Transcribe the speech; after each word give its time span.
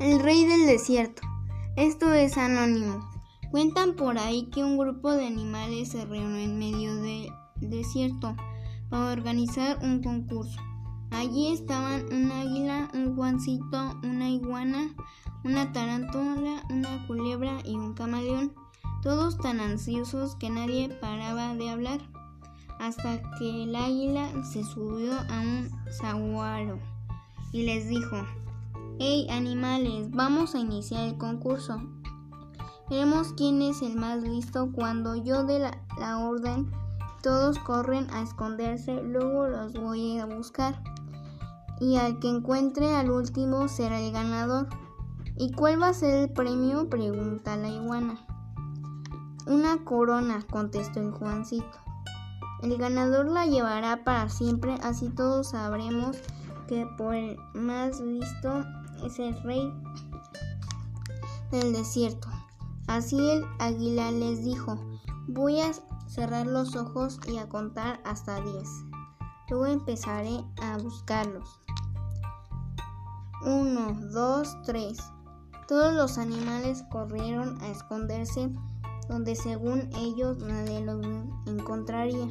El 0.00 0.18
rey 0.18 0.46
del 0.46 0.64
desierto. 0.64 1.20
Esto 1.76 2.14
es 2.14 2.38
anónimo. 2.38 3.06
Cuentan 3.50 3.96
por 3.96 4.16
ahí 4.16 4.48
que 4.50 4.64
un 4.64 4.78
grupo 4.78 5.12
de 5.12 5.26
animales 5.26 5.90
se 5.90 6.06
reunió 6.06 6.38
en 6.38 6.58
medio 6.58 6.94
del 6.96 7.28
desierto 7.56 8.34
para 8.88 9.12
organizar 9.12 9.78
un 9.82 10.02
concurso. 10.02 10.58
Allí 11.10 11.52
estaban 11.52 12.10
un 12.10 12.32
águila, 12.32 12.88
un 12.94 13.14
Juancito, 13.14 14.00
una 14.02 14.30
iguana, 14.30 14.94
una 15.44 15.70
tarántula, 15.70 16.64
una 16.70 17.06
culebra 17.06 17.58
y 17.66 17.74
un 17.74 17.92
camaleón, 17.92 18.54
todos 19.02 19.36
tan 19.36 19.60
ansiosos 19.60 20.34
que 20.36 20.48
nadie 20.48 20.88
paraba 20.88 21.54
de 21.56 21.68
hablar, 21.68 22.00
hasta 22.78 23.20
que 23.38 23.64
el 23.64 23.76
águila 23.76 24.30
se 24.50 24.64
subió 24.64 25.12
a 25.12 25.40
un 25.40 25.68
saguaro 25.92 26.78
y 27.52 27.64
les 27.64 27.86
dijo, 27.86 28.16
Hey 29.02 29.26
animales, 29.30 30.10
vamos 30.10 30.54
a 30.54 30.58
iniciar 30.58 31.08
el 31.08 31.16
concurso. 31.16 31.80
Veremos 32.90 33.32
quién 33.32 33.62
es 33.62 33.80
el 33.80 33.96
más 33.96 34.22
listo. 34.22 34.70
Cuando 34.72 35.16
yo 35.16 35.42
dé 35.42 35.58
la, 35.58 36.18
orden, 36.18 36.70
todos 37.22 37.58
corren 37.60 38.10
a 38.10 38.20
esconderse, 38.20 39.02
luego 39.02 39.48
los 39.48 39.72
voy 39.72 40.18
a 40.18 40.26
buscar. 40.26 40.82
Y 41.80 41.96
al 41.96 42.18
que 42.18 42.28
encuentre 42.28 42.94
al 42.94 43.10
último 43.10 43.68
será 43.68 43.98
el 43.98 44.12
ganador. 44.12 44.68
¿Y 45.34 45.50
cuál 45.52 45.80
va 45.80 45.88
a 45.88 45.94
ser 45.94 46.24
el 46.24 46.32
premio? 46.34 46.90
pregunta 46.90 47.56
la 47.56 47.70
iguana. 47.70 48.18
Una 49.46 49.82
corona, 49.82 50.44
contestó 50.50 51.00
el 51.00 51.12
Juancito. 51.12 51.78
El 52.62 52.76
ganador 52.76 53.24
la 53.24 53.46
llevará 53.46 54.04
para 54.04 54.28
siempre, 54.28 54.74
así 54.82 55.08
todos 55.08 55.48
sabremos 55.52 56.18
que 56.70 56.86
por 56.96 57.16
el 57.16 57.36
más 57.52 57.98
listo 57.98 58.64
es 59.04 59.18
el 59.18 59.42
rey 59.42 59.74
del 61.50 61.72
desierto. 61.72 62.28
Así 62.86 63.18
el 63.18 63.44
águila 63.58 64.12
les 64.12 64.44
dijo, 64.44 64.78
voy 65.26 65.58
a 65.58 65.72
cerrar 66.06 66.46
los 66.46 66.76
ojos 66.76 67.18
y 67.26 67.38
a 67.38 67.48
contar 67.48 68.00
hasta 68.04 68.40
10. 68.40 68.68
Luego 69.48 69.66
empezaré 69.66 70.44
a 70.62 70.78
buscarlos. 70.78 71.60
1, 73.44 74.12
2, 74.12 74.62
3. 74.64 74.98
Todos 75.66 75.92
los 75.94 76.18
animales 76.18 76.84
corrieron 76.88 77.60
a 77.62 77.68
esconderse 77.68 78.48
donde 79.08 79.34
según 79.34 79.90
ellos 79.96 80.38
nadie 80.38 80.84
los 80.84 81.04
encontraría. 81.46 82.28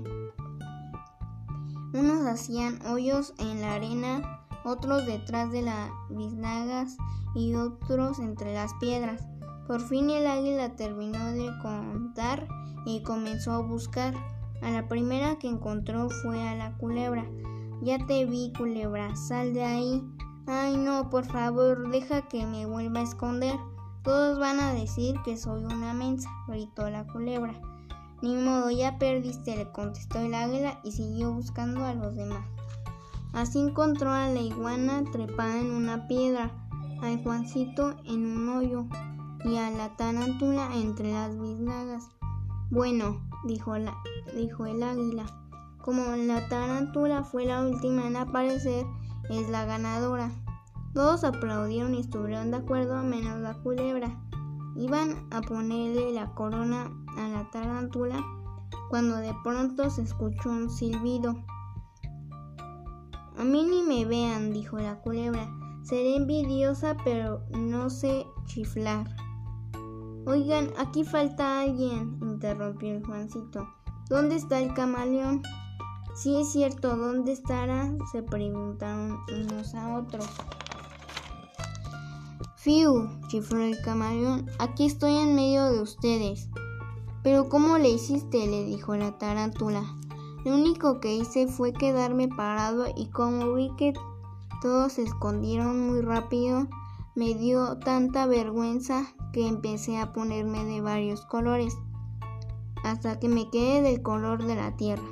Unos 1.94 2.26
hacían 2.28 2.80
hoyos 2.86 3.34
en 3.40 3.62
la 3.62 3.74
arena 3.74 4.46
otros 4.64 5.06
detrás 5.06 5.52
de 5.52 5.64
las 5.64 5.90
biznagas 6.10 6.98
y 7.34 7.56
otros 7.56 8.20
entre 8.20 8.54
las 8.54 8.74
piedras. 8.76 9.24
Por 9.68 9.82
fin 9.82 10.10
el 10.10 10.28
águila 10.28 10.76
terminó 10.76 11.32
de 11.32 11.50
contar 11.62 12.48
y 12.86 13.02
comenzó 13.04 13.54
a 13.54 13.62
buscar. 13.62 14.14
A 14.62 14.72
la 14.72 14.88
primera 14.88 15.40
que 15.40 15.48
encontró 15.48 16.10
fue 16.10 16.48
a 16.48 16.56
la 16.56 16.78
culebra. 16.78 17.26
Ya 17.82 17.98
te 18.06 18.26
vi, 18.26 18.52
culebra, 18.58 19.16
sal 19.16 19.54
de 19.54 19.64
ahí. 19.64 20.04
Ay, 20.48 20.76
no, 20.78 21.10
por 21.10 21.26
favor, 21.26 21.90
deja 21.92 22.28
que 22.28 22.46
me 22.46 22.66
vuelva 22.66 23.00
a 23.00 23.04
esconder. 23.04 23.56
Todos 24.04 24.38
van 24.38 24.60
a 24.60 24.74
decir 24.74 25.16
que 25.24 25.38
soy 25.38 25.64
una 25.64 25.94
mensa, 25.94 26.30
gritó 26.48 26.90
la 26.90 27.06
culebra. 27.08 27.54
Ni 28.22 28.36
modo, 28.36 28.70
ya 28.70 28.98
perdiste, 28.98 29.56
le 29.56 29.72
contestó 29.72 30.20
el 30.20 30.34
águila 30.34 30.80
y 30.84 30.92
siguió 30.92 31.32
buscando 31.32 31.86
a 31.86 31.94
los 31.94 32.16
demás. 32.16 32.46
Así 33.34 33.60
encontró 33.60 34.12
a 34.12 34.28
la 34.28 34.42
iguana 34.42 35.04
trepada 35.12 35.60
en 35.60 35.72
una 35.72 36.08
piedra, 36.08 36.52
al 37.02 37.22
Juancito 37.24 37.96
en 38.06 38.26
un 38.26 38.50
hoyo 38.50 38.86
y 39.46 39.56
a 39.56 39.70
la 39.70 39.96
tarántula 39.96 40.70
entre 40.76 41.14
las 41.14 41.40
biznagas. 41.40 42.10
Bueno, 42.72 43.22
dijo, 43.46 43.76
el 43.76 44.84
águila, 44.84 45.26
como 45.82 46.04
la 46.16 46.48
tarántula 46.50 47.24
fue 47.24 47.46
la 47.46 47.62
última 47.62 48.08
en 48.08 48.18
aparecer, 48.18 48.86
es 49.30 49.50
la 49.50 49.66
ganadora. 49.66 50.30
Todos 50.94 51.24
aplaudieron 51.24 51.94
y 51.94 52.02
estuvieron 52.02 52.52
de 52.52 52.58
acuerdo, 52.58 53.02
menos 53.04 53.40
la 53.40 53.54
culebra. 53.54 54.10
Iban 54.76 55.28
a 55.32 55.42
ponerle 55.42 56.12
la 56.14 56.34
corona 56.34 56.92
a 57.18 57.28
la 57.28 57.50
tarántula 57.52 57.69
cuando 58.90 59.16
de 59.18 59.34
pronto 59.44 59.90
se 59.90 60.02
escuchó 60.02 60.50
un 60.50 60.70
silbido. 60.70 61.36
A 63.38 63.44
mí 63.44 63.64
ni 63.64 63.84
me 63.84 64.06
vean, 64.06 64.52
dijo 64.52 64.78
la 64.78 65.00
culebra. 65.02 65.50
Seré 65.84 66.18
envidiosa, 66.18 66.98
pero 67.06 67.42
no 67.52 67.90
sé 67.90 68.26
chiflar. 68.46 69.08
Oigan, 70.26 70.70
aquí 70.78 71.06
falta 71.06 71.62
alguien, 71.62 72.20
interrumpió 72.22 72.98
el 72.98 73.06
Juancito. 73.06 73.68
¿Dónde 74.10 74.36
está 74.36 74.60
el 74.60 74.74
camaleón? 74.74 75.42
Sí 76.16 76.36
es 76.36 76.52
cierto, 76.52 76.98
¿dónde 76.98 77.32
estará? 77.32 77.90
se 78.12 78.22
preguntaron 78.24 79.20
unos 79.32 79.74
a 79.74 79.98
otros. 79.98 80.28
Fiu, 82.58 83.08
chifló 83.30 83.62
el 83.62 83.82
camaleón, 83.82 84.48
aquí 84.60 84.86
estoy 84.86 85.16
en 85.16 85.34
medio 85.34 85.72
de 85.72 85.82
ustedes. 85.82 86.50
Pero 87.24 87.50
¿cómo 87.50 87.78
le 87.78 87.90
hiciste? 87.90 88.48
le 88.48 88.64
dijo 88.64 88.96
la 88.96 89.18
tarántula. 89.18 89.84
Lo 90.46 90.56
único 90.56 91.00
que 91.00 91.16
hice 91.16 91.48
fue 91.48 91.74
quedarme 91.74 92.28
parado 92.28 92.86
y 92.96 93.08
como 93.08 93.54
vi 93.54 93.72
que 93.78 93.94
todos 94.62 94.94
se 94.94 95.04
escondieron 95.04 95.90
muy 95.90 96.02
rápido, 96.02 96.68
me 97.16 97.34
dio 97.34 97.78
tanta 97.80 98.26
vergüenza 98.26 99.06
que 99.34 99.48
empecé 99.48 99.98
a 99.98 100.14
ponerme 100.14 100.64
de 100.64 100.82
varios 100.82 101.26
colores, 101.26 101.78
hasta 102.84 103.20
que 103.20 103.28
me 103.28 103.50
quedé 103.50 103.82
del 103.82 104.02
color 104.02 104.44
de 104.46 104.56
la 104.56 104.76
tierra. 104.78 105.04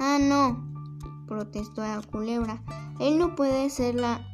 Ah, 0.00 0.18
no, 0.20 0.68
protestó 1.26 1.82
la 1.82 2.00
culebra. 2.10 2.62
Él 2.98 3.18
no 3.18 3.36
puede 3.36 3.70
ser 3.70 3.94
la, 3.94 4.29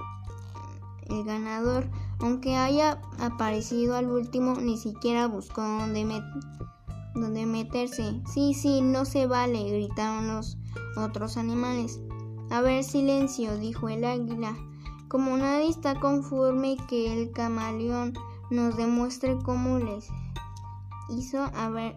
el 1.10 1.24
ganador, 1.24 1.88
aunque 2.20 2.56
haya 2.56 3.00
aparecido 3.18 3.96
al 3.96 4.10
último, 4.10 4.54
ni 4.54 4.76
siquiera 4.76 5.26
buscó 5.26 5.62
dónde 5.62 6.04
me 6.04 6.22
donde 7.14 7.46
meterse. 7.46 8.20
Sí, 8.32 8.54
sí, 8.54 8.82
no 8.82 9.04
se 9.04 9.26
vale, 9.26 9.70
gritaron 9.70 10.28
los 10.28 10.58
otros 10.96 11.36
animales. 11.36 12.00
A 12.50 12.60
ver, 12.60 12.84
silencio, 12.84 13.56
dijo 13.58 13.88
el 13.88 14.04
águila. 14.04 14.56
Como 15.08 15.36
nadie 15.36 15.68
está 15.68 15.98
conforme 15.98 16.76
que 16.88 17.12
el 17.12 17.32
camaleón 17.32 18.12
nos 18.50 18.76
demuestre 18.76 19.38
cómo 19.44 19.78
les 19.78 20.08
hizo, 21.08 21.50
a 21.54 21.68
ver, 21.70 21.96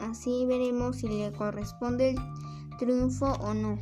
así 0.00 0.46
veremos 0.46 0.96
si 0.96 1.08
le 1.08 1.32
corresponde 1.32 2.10
el 2.10 2.18
triunfo 2.78 3.32
o 3.40 3.54
no. 3.54 3.78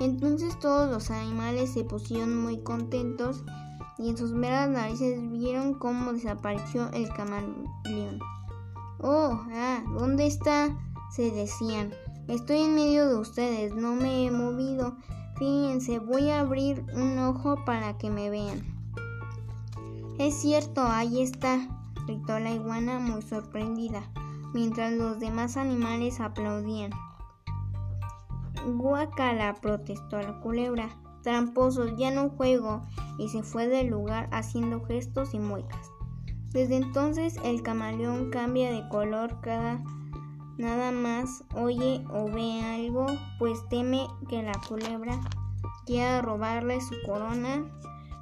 Entonces 0.00 0.58
todos 0.58 0.90
los 0.90 1.10
animales 1.10 1.72
se 1.72 1.84
pusieron 1.84 2.36
muy 2.36 2.58
contentos 2.62 3.44
y 3.98 4.10
en 4.10 4.16
sus 4.16 4.32
meras 4.32 4.68
narices 4.68 5.30
vieron 5.30 5.74
cómo 5.74 6.12
desapareció 6.12 6.90
el 6.92 7.08
camaleón. 7.10 8.18
Oh, 9.00 9.40
ah, 9.52 9.82
¿dónde 9.98 10.26
está? 10.26 10.74
se 11.14 11.30
decían. 11.30 11.94
Estoy 12.26 12.62
en 12.62 12.74
medio 12.74 13.08
de 13.08 13.14
ustedes, 13.16 13.74
no 13.74 13.94
me 13.94 14.26
he 14.26 14.30
movido. 14.32 14.96
Fíjense, 15.36 16.00
voy 16.00 16.30
a 16.30 16.40
abrir 16.40 16.84
un 16.94 17.18
ojo 17.20 17.64
para 17.64 17.96
que 17.98 18.10
me 18.10 18.30
vean. 18.30 18.64
Es 20.18 20.34
cierto, 20.40 20.82
ahí 20.82 21.22
está, 21.22 21.68
gritó 22.06 22.38
la 22.40 22.50
iguana 22.50 22.98
muy 22.98 23.22
sorprendida, 23.22 24.02
mientras 24.54 24.92
los 24.92 25.20
demás 25.20 25.56
animales 25.56 26.18
aplaudían. 26.18 26.90
Guacala, 28.66 29.54
protestó 29.54 30.20
la 30.20 30.40
culebra. 30.40 30.88
Tramposos, 31.24 31.96
ya 31.96 32.12
no 32.12 32.28
juego, 32.28 32.82
y 33.18 33.28
se 33.30 33.42
fue 33.42 33.66
del 33.66 33.88
lugar 33.88 34.28
haciendo 34.30 34.84
gestos 34.84 35.34
y 35.34 35.40
muecas. 35.40 35.90
Desde 36.52 36.76
entonces 36.76 37.36
el 37.42 37.62
camaleón 37.62 38.30
cambia 38.30 38.70
de 38.70 38.88
color 38.88 39.40
cada 39.40 39.82
nada 40.56 40.92
más 40.92 41.42
oye 41.56 42.04
o 42.10 42.30
ve 42.30 42.62
algo, 42.62 43.06
pues 43.38 43.68
teme 43.68 44.06
que 44.28 44.42
la 44.42 44.52
culebra 44.68 45.20
quiera 45.84 46.22
robarle 46.22 46.80
su 46.80 46.94
corona. 47.04 47.64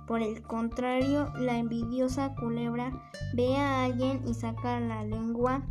Por 0.06 0.22
el 0.22 0.42
contrario, 0.42 1.32
la 1.36 1.58
envidiosa 1.58 2.34
culebra 2.34 2.92
ve 3.34 3.56
a 3.56 3.84
alguien 3.84 4.22
y 4.26 4.34
saca 4.34 4.80
la 4.80 5.04
lengua, 5.04 5.62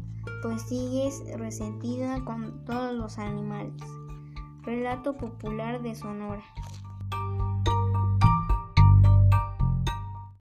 pues 0.41 0.61
sigue 0.63 1.09
resentida 1.37 2.23
con 2.23 2.63
todos 2.65 2.93
los 2.93 3.17
animales. 3.17 3.73
Relato 4.63 5.17
popular 5.17 5.81
de 5.81 5.95
Sonora. 5.95 6.43